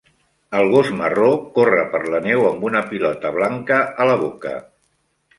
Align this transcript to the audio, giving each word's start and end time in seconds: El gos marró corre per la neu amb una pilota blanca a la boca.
El 0.59 0.69
gos 0.75 0.87
marró 1.01 1.27
corre 1.57 1.83
per 1.91 1.99
la 2.13 2.21
neu 2.27 2.45
amb 2.51 2.65
una 2.69 2.81
pilota 2.93 3.33
blanca 3.35 3.77
a 4.05 4.09
la 4.13 4.17
boca. 4.23 4.55